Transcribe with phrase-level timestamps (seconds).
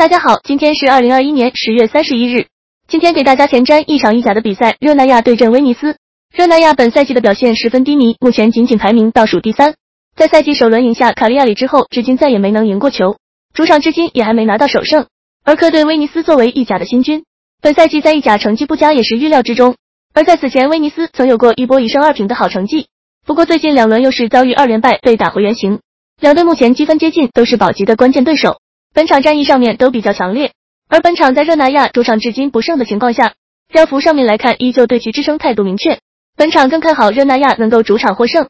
[0.00, 2.46] 大家好，今天是二零二一年十月三十一日。
[2.88, 5.98] 今天给大家前瞻一场意甲的比赛，热那亚对阵威尼斯。
[6.32, 9.74] 热那亚本赛季的表现十分低迷，目前仅仅排名倒数第三。
[10.16, 13.18] 在赛季首轮赢下卡利亚里之后，至今再也没能赢过球，
[13.52, 15.04] 主场至今也还没拿到首胜。
[15.44, 17.24] 而客队威尼斯作为意甲的新军，
[17.60, 19.76] 本赛季在意甲成绩不佳也是预料之中。
[20.14, 22.86] 而在此前，威尼斯曾有过一波一胜二平的好成绩，
[23.26, 25.80] 不过最近两轮又是遭遇二连败，被打回原形。
[26.22, 28.60] 两队目前积分接近，都是保级的关键对手。
[28.92, 30.52] 本场战役上面都比较强烈，
[30.88, 33.34] 而本场在热那亚主场至今不胜的情况下，
[33.68, 36.00] 标幅上面来看依旧对其支撑态度明确。
[36.36, 38.48] 本场更看好热那亚能够主场获胜。